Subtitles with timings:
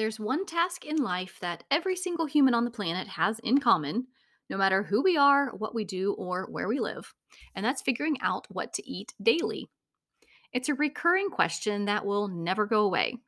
[0.00, 4.06] There's one task in life that every single human on the planet has in common,
[4.48, 7.12] no matter who we are, what we do, or where we live,
[7.54, 9.68] and that's figuring out what to eat daily.
[10.54, 13.18] It's a recurring question that will never go away.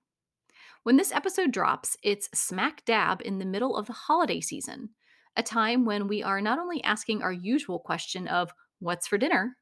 [0.82, 4.88] When this episode drops, it's smack dab in the middle of the holiday season,
[5.36, 9.58] a time when we are not only asking our usual question of what's for dinner,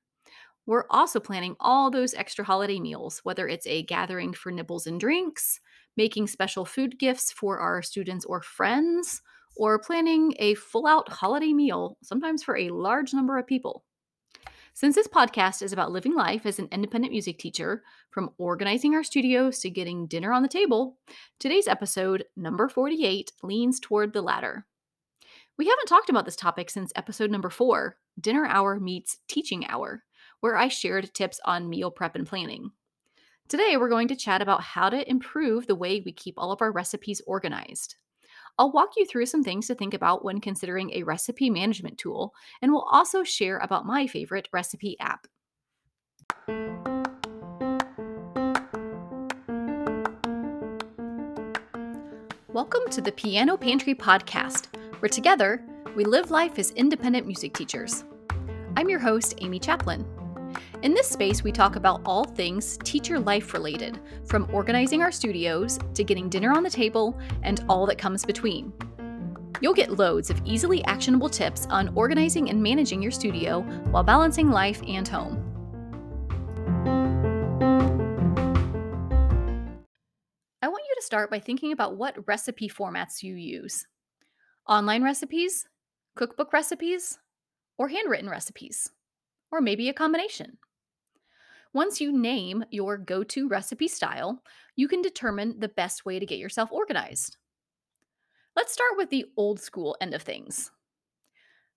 [0.64, 5.00] we're also planning all those extra holiday meals, whether it's a gathering for nibbles and
[5.00, 5.58] drinks,
[6.00, 9.20] making special food gifts for our students or friends,
[9.54, 13.84] or planning a full out holiday meal, sometimes for a large number of people.
[14.72, 19.02] Since this podcast is about living life as an independent music teacher, from organizing our
[19.02, 20.96] studios to getting dinner on the table,
[21.38, 24.64] today's episode, number 48, leans toward the latter.
[25.58, 30.04] We haven't talked about this topic since episode number four Dinner Hour Meets Teaching Hour,
[30.40, 32.70] where I shared tips on meal prep and planning.
[33.50, 36.62] Today, we're going to chat about how to improve the way we keep all of
[36.62, 37.96] our recipes organized.
[38.56, 42.32] I'll walk you through some things to think about when considering a recipe management tool,
[42.62, 45.26] and we'll also share about my favorite recipe app.
[52.52, 54.68] Welcome to the Piano Pantry podcast,
[55.00, 55.60] where together
[55.96, 58.04] we live life as independent music teachers.
[58.76, 60.06] I'm your host, Amy Chaplin.
[60.82, 65.78] In this space, we talk about all things teacher life related, from organizing our studios
[65.94, 68.72] to getting dinner on the table and all that comes between.
[69.60, 74.50] You'll get loads of easily actionable tips on organizing and managing your studio while balancing
[74.50, 75.46] life and home.
[80.62, 83.86] I want you to start by thinking about what recipe formats you use
[84.66, 85.66] online recipes,
[86.14, 87.18] cookbook recipes,
[87.76, 88.90] or handwritten recipes,
[89.50, 90.58] or maybe a combination.
[91.72, 94.42] Once you name your go to recipe style,
[94.74, 97.36] you can determine the best way to get yourself organized.
[98.56, 100.72] Let's start with the old school end of things.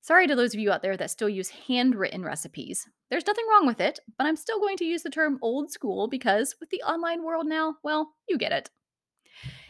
[0.01, 2.89] Sorry to those of you out there that still use handwritten recipes.
[3.09, 6.07] There's nothing wrong with it, but I'm still going to use the term old school
[6.07, 8.69] because with the online world now, well, you get it.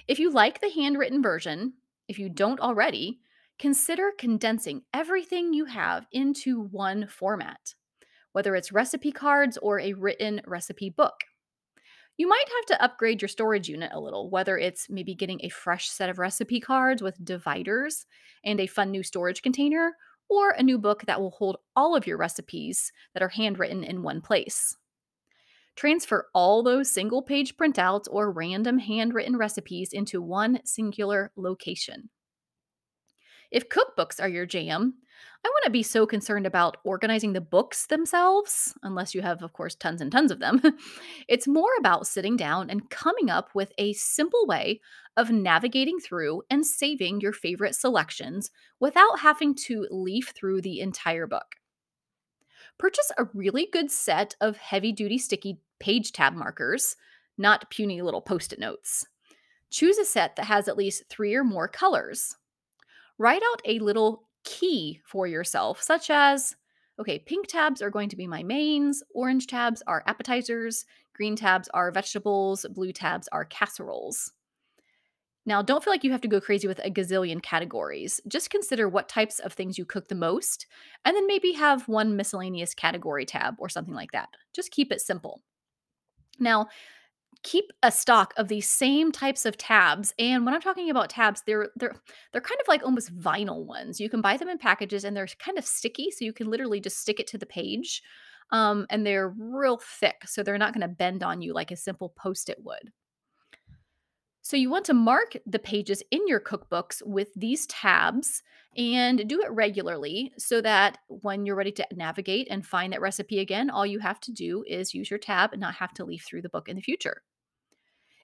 [0.07, 1.73] If you like the handwritten version,
[2.07, 3.19] if you don't already,
[3.59, 7.75] consider condensing everything you have into one format
[8.33, 11.15] whether it's recipe cards or a written recipe book.
[12.17, 15.49] You might have to upgrade your storage unit a little, whether it's maybe getting a
[15.49, 18.05] fresh set of recipe cards with dividers
[18.43, 19.95] and a fun new storage container,
[20.29, 24.03] or a new book that will hold all of your recipes that are handwritten in
[24.03, 24.77] one place.
[25.75, 32.09] Transfer all those single page printouts or random handwritten recipes into one singular location.
[33.53, 34.95] If cookbooks are your jam,
[35.45, 39.75] I wouldn't be so concerned about organizing the books themselves, unless you have, of course,
[39.75, 40.59] tons and tons of them.
[41.27, 44.81] it's more about sitting down and coming up with a simple way
[45.15, 48.49] of navigating through and saving your favorite selections
[48.79, 51.57] without having to leaf through the entire book.
[52.79, 56.95] Purchase a really good set of heavy duty sticky page tab markers,
[57.37, 59.05] not puny little post it notes.
[59.69, 62.35] Choose a set that has at least three or more colors
[63.17, 66.55] write out a little key for yourself, such as
[66.99, 70.85] okay, pink tabs are going to be my mains, orange tabs are appetizers,
[71.15, 74.31] green tabs are vegetables, blue tabs are casseroles.
[75.45, 78.21] Now, don't feel like you have to go crazy with a gazillion categories.
[78.27, 80.67] Just consider what types of things you cook the most,
[81.03, 84.29] and then maybe have one miscellaneous category tab or something like that.
[84.53, 85.41] Just keep it simple.
[86.39, 86.67] Now,
[87.43, 91.43] keep a stock of these same types of tabs and when i'm talking about tabs
[91.45, 91.95] they're they're
[92.31, 93.99] they're kind of like almost vinyl ones.
[93.99, 96.79] You can buy them in packages and they're kind of sticky so you can literally
[96.79, 98.01] just stick it to the page
[98.51, 101.75] um, and they're real thick so they're not going to bend on you like a
[101.75, 102.91] simple post-it would
[104.43, 108.43] so you want to mark the pages in your cookbooks with these tabs
[108.75, 113.39] and do it regularly so that when you're ready to navigate and find that recipe
[113.39, 116.25] again, all you have to do is use your tab and not have to leaf
[116.25, 117.21] through the book in the future.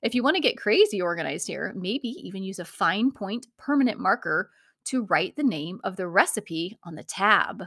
[0.02, 3.98] If you want to get crazy organized here, maybe even use a fine point permanent
[3.98, 4.52] marker
[4.86, 7.64] to write the name of the recipe on the tab.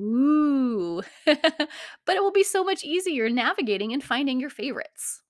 [0.00, 5.22] Ooh, but it will be so much easier navigating and finding your favorites.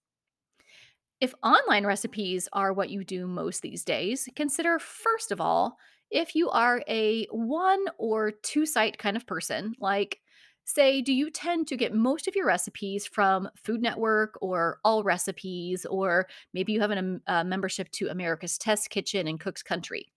[1.20, 5.78] If online recipes are what you do most these days, consider first of all
[6.10, 10.20] if you are a one or two site kind of person, like
[10.64, 15.02] say, do you tend to get most of your recipes from Food Network or All
[15.02, 19.62] Recipes, or maybe you have an, a um, membership to America's Test Kitchen and Cook's
[19.62, 20.12] Country?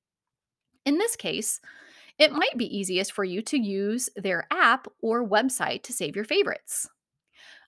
[0.86, 1.60] In this case,
[2.18, 6.26] it might be easiest for you to use their app or website to save your
[6.26, 6.88] favorites.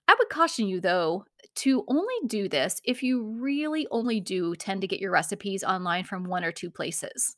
[0.08, 1.24] I would caution you, though,
[1.56, 6.04] to only do this if you really only do tend to get your recipes online
[6.04, 7.36] from one or two places.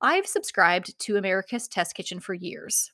[0.00, 2.92] I've subscribed to America's Test Kitchen for years.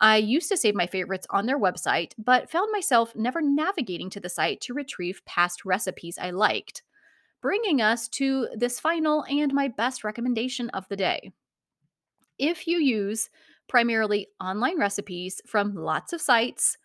[0.00, 4.20] I used to save my favorites on their website, but found myself never navigating to
[4.20, 6.82] the site to retrieve past recipes I liked,
[7.42, 11.32] bringing us to this final and my best recommendation of the day.
[12.38, 13.28] If you use
[13.68, 16.78] primarily online recipes from lots of sites,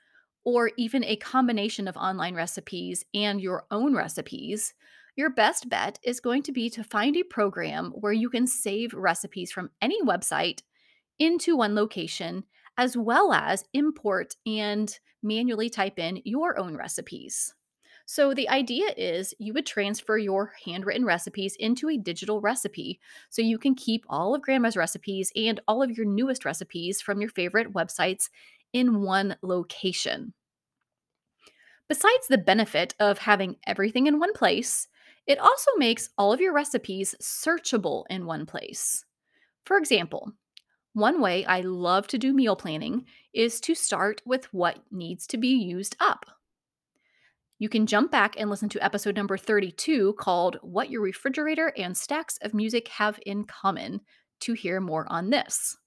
[0.46, 4.74] or even a combination of online recipes and your own recipes,
[5.16, 8.94] your best bet is going to be to find a program where you can save
[8.94, 10.62] recipes from any website
[11.20, 12.44] into one location,
[12.78, 17.54] as well as import and manually type in your own recipes.
[18.08, 23.00] So, the idea is you would transfer your handwritten recipes into a digital recipe
[23.32, 27.20] so you can keep all of grandma's recipes and all of your newest recipes from
[27.20, 28.30] your favorite websites
[28.76, 30.34] in one location.
[31.88, 34.90] Besides the benefit of having everything in one place,
[35.26, 39.06] it also makes all of your recipes searchable in one place.
[39.66, 40.34] For example,
[40.92, 45.38] one way I love to do meal planning is to start with what needs to
[45.38, 46.26] be used up.
[47.60, 51.96] You can jump back and listen to episode number 32 called What Your Refrigerator and
[51.96, 54.02] Stacks of Music Have in Common
[54.42, 55.78] to hear more on this.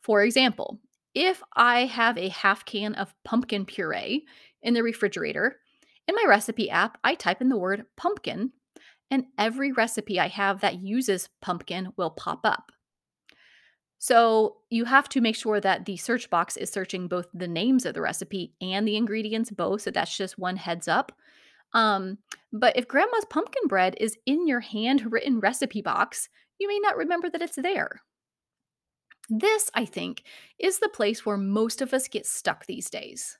[0.00, 0.80] For example,
[1.16, 4.26] if I have a half can of pumpkin puree
[4.62, 5.56] in the refrigerator,
[6.06, 8.52] in my recipe app, I type in the word pumpkin,
[9.10, 12.70] and every recipe I have that uses pumpkin will pop up.
[13.98, 17.86] So you have to make sure that the search box is searching both the names
[17.86, 19.80] of the recipe and the ingredients both.
[19.82, 21.12] So that's just one heads up.
[21.72, 22.18] Um,
[22.52, 26.28] but if grandma's pumpkin bread is in your handwritten recipe box,
[26.58, 28.02] you may not remember that it's there.
[29.28, 30.22] This, I think,
[30.58, 33.38] is the place where most of us get stuck these days.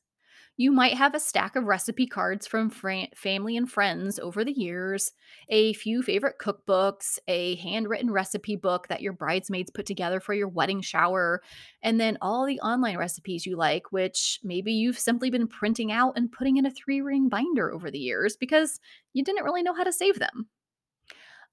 [0.58, 4.58] You might have a stack of recipe cards from fr- family and friends over the
[4.58, 5.12] years,
[5.50, 10.48] a few favorite cookbooks, a handwritten recipe book that your bridesmaids put together for your
[10.48, 11.42] wedding shower,
[11.82, 16.14] and then all the online recipes you like, which maybe you've simply been printing out
[16.16, 18.80] and putting in a three ring binder over the years because
[19.12, 20.48] you didn't really know how to save them.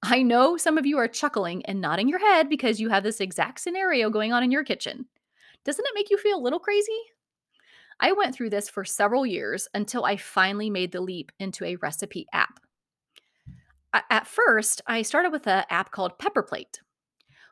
[0.05, 3.21] I know some of you are chuckling and nodding your head because you have this
[3.21, 5.05] exact scenario going on in your kitchen.
[5.63, 6.91] Doesn't it make you feel a little crazy?
[8.01, 11.77] I went through this for several years until I finally made the leap into a
[11.77, 12.59] recipe app.
[14.09, 16.81] At first, I started with an app called Pepperplate.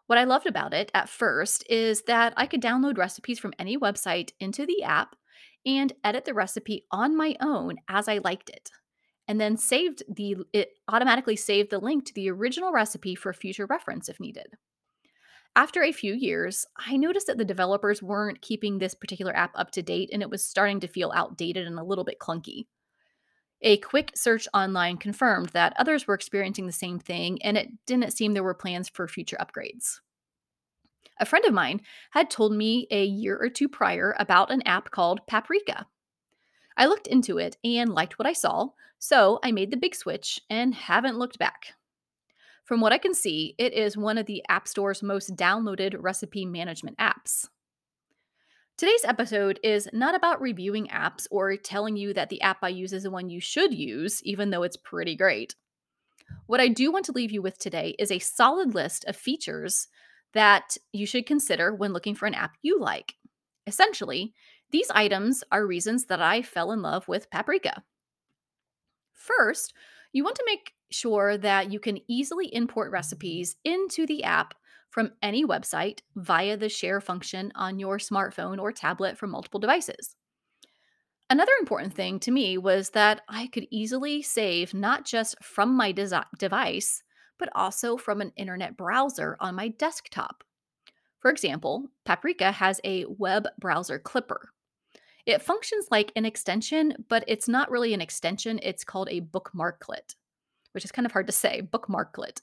[0.08, 3.78] What I loved about it at first is that I could download recipes from any
[3.78, 5.16] website into the app
[5.66, 8.72] and edit the recipe on my own as I liked it.
[9.32, 13.66] And then saved the it automatically saved the link to the original recipe for future
[13.66, 14.58] reference if needed.
[15.56, 19.72] After a few years, I noticed that the developers weren't keeping this particular app up
[19.72, 22.66] to date and it was starting to feel outdated and a little bit clunky.
[23.62, 28.12] A quick search online confirmed that others were experiencing the same thing, and it didn't
[28.12, 30.02] seem there were plans for future upgrades.
[31.22, 31.80] A friend of mine
[32.10, 35.86] had told me a year or two prior about an app called Paprika.
[36.78, 38.70] I looked into it and liked what I saw,
[39.00, 41.74] so I made the big switch and haven't looked back.
[42.64, 46.46] From what I can see, it is one of the App Store's most downloaded recipe
[46.46, 47.48] management apps.
[48.78, 52.94] Today's episode is not about reviewing apps or telling you that the app I use
[52.94, 55.56] is the one you should use, even though it's pretty great.
[56.48, 59.88] What I do want to leave you with today is a solid list of features
[60.34, 63.16] that you should consider when looking for an app you like.
[63.68, 64.34] Essentially,
[64.72, 67.84] these items are reasons that I fell in love with Paprika.
[69.14, 69.74] First,
[70.14, 74.54] you want to make sure that you can easily import recipes into the app
[74.90, 80.16] from any website via the share function on your smartphone or tablet from multiple devices.
[81.30, 85.94] Another important thing to me was that I could easily save not just from my
[85.94, 87.04] device,
[87.40, 90.44] but also from an internet browser on my desktop.
[91.20, 94.50] For example, Paprika has a web browser clipper.
[95.26, 100.16] It functions like an extension, but it's not really an extension, it's called a bookmarklet
[100.72, 102.42] which is kind of hard to say, bookmarklet.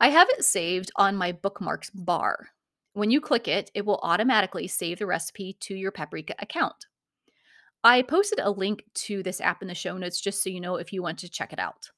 [0.00, 2.48] I have it saved on my bookmarks bar.
[2.92, 6.86] When you click it, it will automatically save the recipe to your Paprika account.
[7.82, 10.76] I posted a link to this app in the show notes just so you know
[10.76, 11.90] if you want to check it out.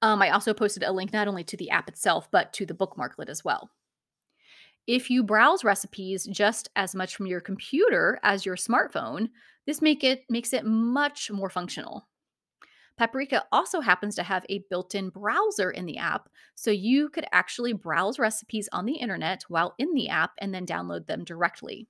[0.00, 2.74] Um, I also posted a link not only to the app itself, but to the
[2.74, 3.70] bookmarklet as well.
[4.88, 9.28] If you browse recipes just as much from your computer as your smartphone,
[9.66, 12.08] this make it makes it much more functional.
[12.96, 17.26] Paprika also happens to have a built in browser in the app, so you could
[17.32, 21.86] actually browse recipes on the internet while in the app and then download them directly.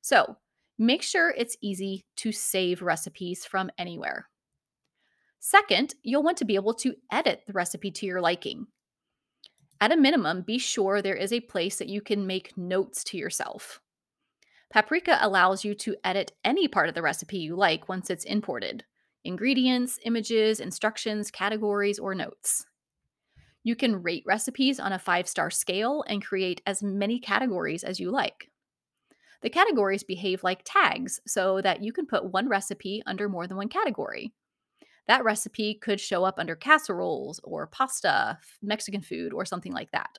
[0.00, 0.36] So
[0.76, 4.28] make sure it's easy to save recipes from anywhere.
[5.38, 8.66] Second, you'll want to be able to edit the recipe to your liking.
[9.80, 13.16] At a minimum, be sure there is a place that you can make notes to
[13.16, 13.80] yourself.
[14.70, 18.84] Paprika allows you to edit any part of the recipe you like once it's imported
[19.26, 22.66] ingredients, images, instructions, categories, or notes.
[23.62, 27.98] You can rate recipes on a five star scale and create as many categories as
[27.98, 28.50] you like.
[29.40, 33.56] The categories behave like tags so that you can put one recipe under more than
[33.56, 34.32] one category.
[35.06, 40.18] That recipe could show up under casseroles or pasta, Mexican food, or something like that.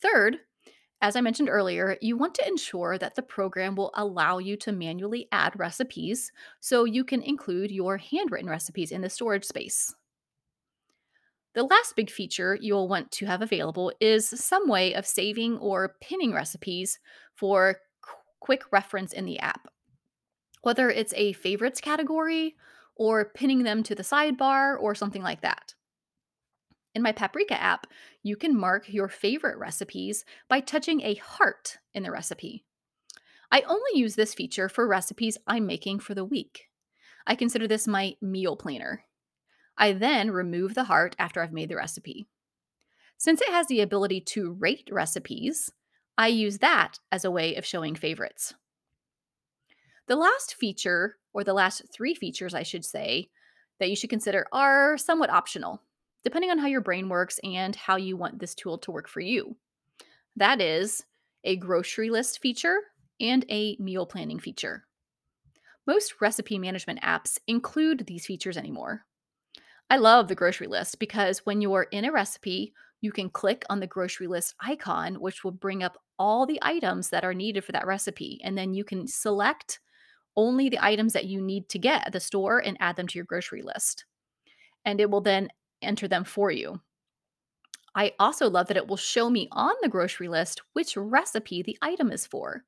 [0.00, 0.38] Third,
[1.00, 4.72] as I mentioned earlier, you want to ensure that the program will allow you to
[4.72, 9.94] manually add recipes so you can include your handwritten recipes in the storage space.
[11.54, 15.96] The last big feature you'll want to have available is some way of saving or
[16.00, 16.98] pinning recipes
[17.34, 19.68] for qu- quick reference in the app.
[20.62, 22.54] Whether it's a favorites category
[23.02, 25.74] or pinning them to the sidebar or something like that.
[26.94, 27.88] In my Paprika app,
[28.22, 32.64] you can mark your favorite recipes by touching a heart in the recipe.
[33.50, 36.68] I only use this feature for recipes I'm making for the week.
[37.26, 39.02] I consider this my meal planner.
[39.76, 42.28] I then remove the heart after I've made the recipe.
[43.18, 45.72] Since it has the ability to rate recipes,
[46.16, 48.54] I use that as a way of showing favorites.
[50.12, 53.30] The last feature, or the last three features, I should say,
[53.80, 55.80] that you should consider are somewhat optional,
[56.22, 59.20] depending on how your brain works and how you want this tool to work for
[59.20, 59.56] you.
[60.36, 61.02] That is
[61.44, 62.76] a grocery list feature
[63.22, 64.84] and a meal planning feature.
[65.86, 69.06] Most recipe management apps include these features anymore.
[69.88, 73.80] I love the grocery list because when you're in a recipe, you can click on
[73.80, 77.72] the grocery list icon, which will bring up all the items that are needed for
[77.72, 78.42] that recipe.
[78.44, 79.80] And then you can select
[80.36, 83.18] only the items that you need to get at the store and add them to
[83.18, 84.04] your grocery list.
[84.84, 85.48] And it will then
[85.82, 86.80] enter them for you.
[87.94, 91.76] I also love that it will show me on the grocery list which recipe the
[91.82, 92.64] item is for.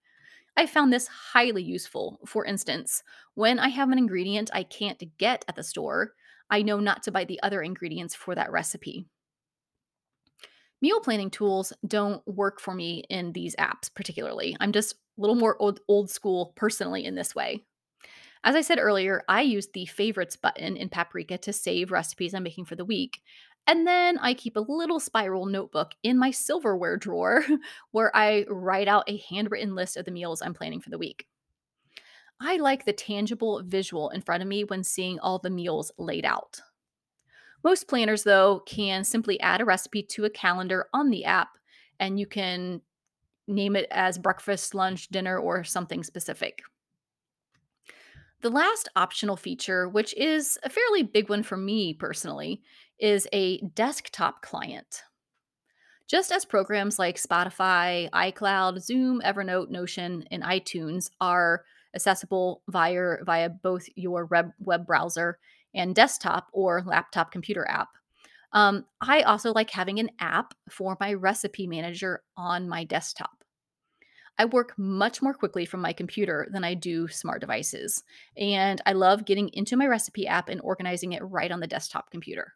[0.57, 2.21] I found this highly useful.
[2.27, 3.03] For instance,
[3.35, 6.13] when I have an ingredient I can't get at the store,
[6.51, 9.07] I know not to buy the other ingredients for that recipe.
[10.83, 14.55] Meal planning tools don't work for me in these apps particularly.
[14.61, 17.65] I'm just a little more old, old school personally in this way.
[18.43, 22.43] As I said earlier, I use the favorites button in Paprika to save recipes I'm
[22.43, 23.21] making for the week.
[23.67, 27.43] And then I keep a little spiral notebook in my silverware drawer
[27.93, 31.27] where I write out a handwritten list of the meals I'm planning for the week.
[32.39, 36.27] I like the tangible visual in front of me when seeing all the meals laid
[36.27, 36.61] out.
[37.63, 41.57] Most planners, though, can simply add a recipe to a calendar on the app
[41.99, 42.83] and you can
[43.47, 46.63] name it as breakfast, lunch, dinner, or something specific.
[48.43, 52.63] The last optional feature, which is a fairly big one for me personally,
[52.99, 55.03] is a desktop client.
[56.07, 63.49] Just as programs like Spotify, iCloud, Zoom, Evernote, Notion, and iTunes are accessible via via
[63.49, 65.39] both your web, web browser
[65.75, 67.89] and desktop or laptop computer app.
[68.55, 73.45] Um, I also like having an app for my recipe manager on my desktop.
[74.39, 78.03] I work much more quickly from my computer than I do smart devices,
[78.37, 82.11] and I love getting into my recipe app and organizing it right on the desktop
[82.11, 82.55] computer.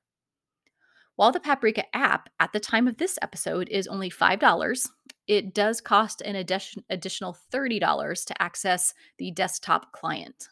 [1.17, 4.89] While the Paprika app at the time of this episode is only $5,
[5.27, 10.49] it does cost an addition, additional $30 to access the desktop client.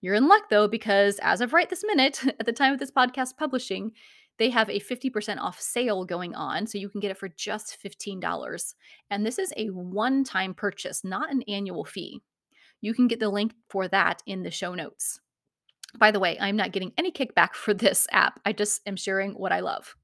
[0.00, 2.90] You're in luck though, because as of right this minute, at the time of this
[2.90, 3.92] podcast publishing,
[4.40, 6.66] they have a 50% off sale going on.
[6.66, 8.74] So you can get it for just $15.
[9.10, 12.22] And this is a one time purchase, not an annual fee.
[12.80, 15.20] You can get the link for that in the show notes.
[15.98, 18.40] By the way, I'm not getting any kickback for this app.
[18.46, 19.94] I just am sharing what I love.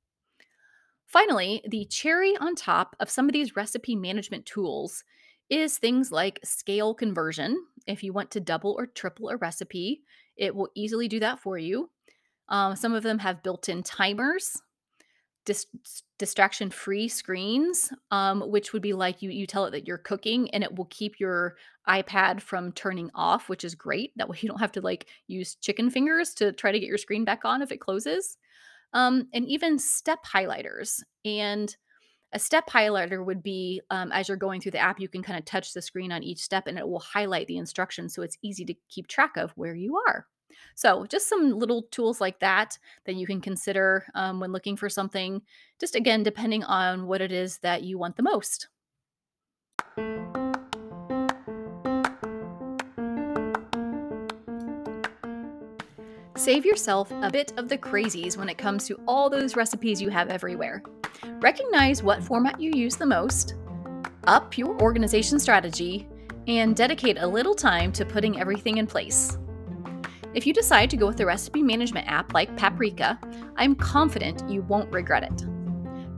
[1.07, 5.03] Finally, the cherry on top of some of these recipe management tools
[5.49, 7.57] is things like scale conversion.
[7.87, 10.03] If you want to double or triple a recipe,
[10.37, 11.89] it will easily do that for you.
[12.49, 14.61] Um, some of them have built in timers,
[15.45, 15.67] dis-
[16.19, 20.51] distraction free screens, um, which would be like you, you tell it that you're cooking
[20.51, 21.57] and it will keep your
[21.89, 24.13] iPad from turning off, which is great.
[24.17, 26.99] That way you don't have to like use chicken fingers to try to get your
[26.99, 28.39] screen back on if it closes
[28.93, 31.03] um, and even step highlighters.
[31.25, 31.75] And
[32.33, 35.39] a step highlighter would be um, as you're going through the app, you can kind
[35.39, 38.39] of touch the screen on each step and it will highlight the instructions so it's
[38.43, 40.27] easy to keep track of where you are.
[40.75, 44.89] So, just some little tools like that that you can consider um, when looking for
[44.89, 45.43] something,
[45.81, 48.69] just again, depending on what it is that you want the most.
[56.37, 60.11] Save yourself a bit of the crazies when it comes to all those recipes you
[60.11, 60.83] have everywhere.
[61.41, 63.55] Recognize what format you use the most,
[64.27, 66.07] up your organization strategy,
[66.47, 69.39] and dedicate a little time to putting everything in place.
[70.37, 73.19] If you decide to go with a recipe management app like Paprika,
[73.57, 75.47] I'm confident you won't regret it.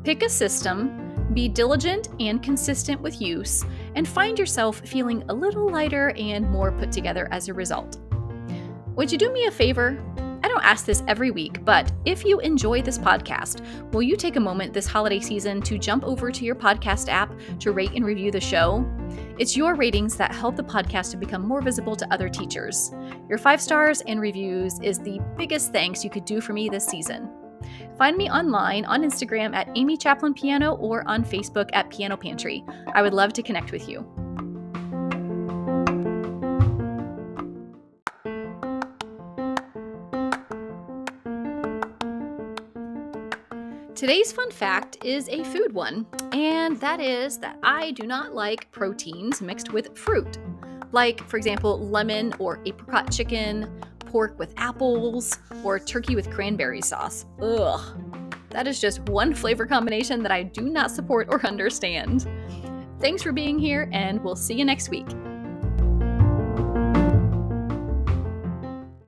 [0.02, 5.70] Pick a system, be diligent and consistent with use, and find yourself feeling a little
[5.70, 7.98] lighter and more put together as a result.
[8.96, 10.02] Would you do me a favor?
[10.42, 13.60] I don't ask this every week, but if you enjoy this podcast,
[13.92, 17.32] will you take a moment this holiday season to jump over to your podcast app
[17.60, 18.84] to rate and review the show?
[19.38, 22.90] It's your ratings that help the podcast to become more visible to other teachers.
[23.28, 26.84] Your five stars and reviews is the biggest thanks you could do for me this
[26.84, 27.30] season.
[27.96, 32.64] Find me online on Instagram at Amy Chaplin Piano or on Facebook at Piano Pantry.
[32.94, 34.27] I would love to connect with you.
[43.98, 48.70] Today's fun fact is a food one, and that is that I do not like
[48.70, 50.38] proteins mixed with fruit.
[50.92, 53.68] Like, for example, lemon or apricot chicken,
[54.06, 57.26] pork with apples, or turkey with cranberry sauce.
[57.42, 57.80] Ugh.
[58.50, 62.28] That is just one flavor combination that I do not support or understand.
[63.00, 65.08] Thanks for being here, and we'll see you next week.